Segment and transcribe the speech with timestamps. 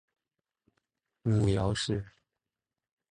[1.21, 2.03] 母姚氏。